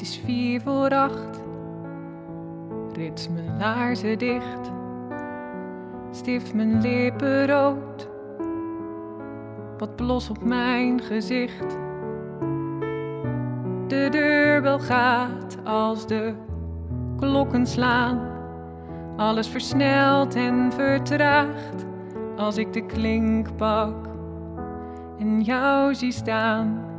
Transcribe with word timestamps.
Het 0.00 0.08
is 0.08 0.20
vier 0.24 0.60
voor 0.60 0.90
acht. 0.90 1.42
Rits 2.92 3.28
mijn 3.28 3.56
laarzen 3.58 4.18
dicht. 4.18 4.72
Stift 6.10 6.54
mijn 6.54 6.80
lippen 6.80 7.46
rood. 7.46 8.08
Wat 9.78 9.96
blos 9.96 10.30
op 10.30 10.44
mijn 10.44 11.00
gezicht. 11.00 11.78
De 13.86 14.08
deurbel 14.10 14.78
gaat 14.78 15.58
als 15.64 16.06
de 16.06 16.34
klokken 17.18 17.66
slaan. 17.66 18.20
Alles 19.16 19.48
versnelt 19.48 20.34
en 20.34 20.72
vertraagt 20.72 21.86
als 22.36 22.56
ik 22.56 22.72
de 22.72 22.86
klink 22.86 23.56
pak 23.56 24.06
en 25.18 25.40
jou 25.40 25.94
zie 25.94 26.12
staan. 26.12 26.89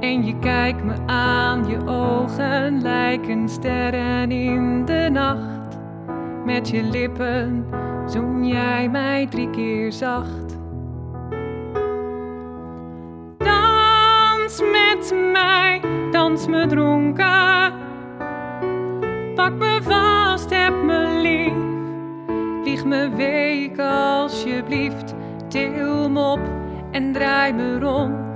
En 0.00 0.24
je 0.24 0.38
kijkt 0.38 0.84
me 0.84 0.94
aan, 1.06 1.68
je 1.68 1.86
ogen 1.86 2.82
lijken 2.82 3.48
sterren 3.48 4.30
in 4.30 4.84
de 4.84 5.08
nacht. 5.12 5.78
Met 6.44 6.68
je 6.68 6.82
lippen 6.82 7.66
zoen 8.06 8.46
jij 8.46 8.88
mij 8.88 9.26
drie 9.26 9.50
keer 9.50 9.92
zacht. 9.92 10.58
Dans 13.38 14.60
met 14.60 15.14
mij, 15.32 15.80
dans 16.10 16.46
me 16.46 16.66
dronken. 16.66 17.72
Pak 19.34 19.52
me 19.52 19.78
vast, 19.82 20.50
heb 20.50 20.82
me 20.82 21.18
lief. 21.22 21.68
Wieg 22.64 22.84
me 22.84 23.08
week 23.16 23.78
alsjeblieft. 23.78 25.14
Til 25.48 26.08
me 26.10 26.20
op 26.20 26.40
en 26.90 27.12
draai 27.12 27.52
me 27.52 27.78
rond. 27.78 28.29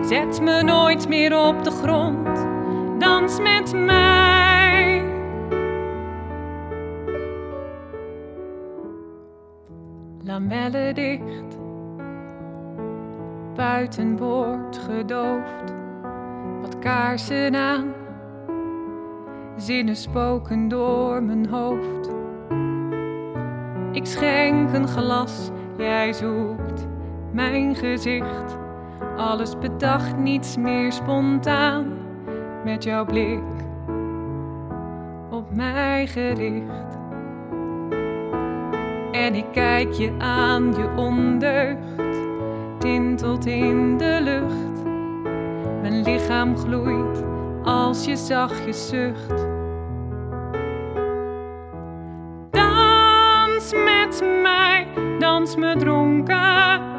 Zet 0.00 0.40
me 0.42 0.62
nooit 0.62 1.08
meer 1.08 1.38
op 1.38 1.64
de 1.64 1.70
grond. 1.70 2.46
Dans 2.98 3.40
met 3.40 3.72
mij. 3.72 5.04
Lamellen 10.24 10.94
dicht. 10.94 11.58
Buiten 13.54 14.16
wordt 14.16 14.78
gedoofd. 14.78 15.74
Wat 16.60 16.78
kaarsen 16.78 17.54
aan. 17.54 17.92
Zinnen 19.56 19.96
spoken 19.96 20.68
door 20.68 21.22
mijn 21.22 21.46
hoofd. 21.48 22.12
Ik 23.92 24.06
schenk 24.06 24.72
een 24.72 24.88
glas, 24.88 25.50
jij 25.76 26.12
zoekt 26.12 26.86
mijn 27.32 27.74
gezicht. 27.74 28.63
Alles 29.16 29.58
bedacht, 29.58 30.16
niets 30.16 30.56
meer 30.56 30.92
spontaan. 30.92 31.92
Met 32.64 32.84
jouw 32.84 33.04
blik 33.04 33.42
op 35.30 35.54
mij 35.54 36.06
gericht. 36.06 36.98
En 39.12 39.34
ik 39.34 39.46
kijk 39.52 39.92
je 39.92 40.12
aan, 40.18 40.74
je 40.76 40.88
ondeugd 40.96 42.02
tintelt 42.78 43.46
in 43.46 43.96
de 43.98 44.18
lucht. 44.22 44.84
Mijn 45.80 46.02
lichaam 46.02 46.56
gloeit 46.56 47.24
als 47.62 48.04
je 48.04 48.16
zachtjes 48.16 48.88
zucht. 48.88 49.46
Dans 52.50 53.72
met 53.72 54.24
mij, 54.42 54.86
dans 55.18 55.56
me 55.56 55.76
dronken. 55.76 56.93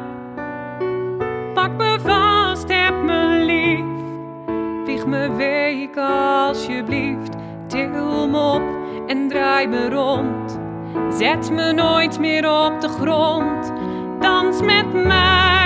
Me 5.06 5.28
week 5.36 5.96
alsjeblieft. 5.96 7.32
Til 7.66 7.88
me 7.88 8.38
op 8.38 8.62
en 9.06 9.28
draai 9.28 9.66
me 9.66 9.90
rond. 9.90 10.58
Zet 11.10 11.50
me 11.50 11.72
nooit 11.72 12.18
meer 12.18 12.66
op 12.66 12.80
de 12.80 12.88
grond. 12.88 13.72
Dans 14.20 14.60
met 14.60 14.92
mij. 14.92 15.65